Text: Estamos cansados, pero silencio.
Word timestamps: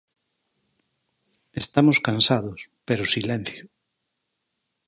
Estamos 1.63 1.97
cansados, 2.07 2.59
pero 2.87 3.11
silencio. 3.15 3.63